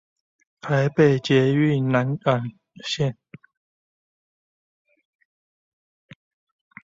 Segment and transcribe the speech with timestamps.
[0.61, 2.41] 臺北捷運南港
[2.83, 3.15] 線